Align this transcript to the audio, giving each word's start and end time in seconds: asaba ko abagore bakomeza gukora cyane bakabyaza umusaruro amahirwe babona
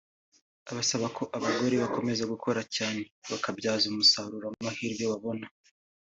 asaba 0.81 1.07
ko 1.17 1.23
abagore 1.37 1.75
bakomeza 1.83 2.23
gukora 2.33 2.61
cyane 2.75 3.01
bakabyaza 3.31 3.85
umusaruro 3.91 4.45
amahirwe 4.57 5.03
babona 5.11 5.45